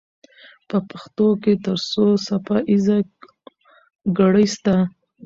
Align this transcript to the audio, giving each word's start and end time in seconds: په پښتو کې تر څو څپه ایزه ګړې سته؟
په 0.69 0.77
پښتو 0.89 1.27
کې 1.43 1.53
تر 1.65 1.77
څو 1.91 2.05
څپه 2.25 2.57
ایزه 2.71 2.97
ګړې 4.17 4.45
سته؟ 4.55 4.75